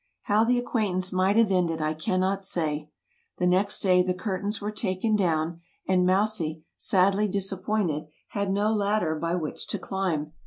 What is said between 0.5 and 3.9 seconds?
acquaintance might have ended I cannot say. The next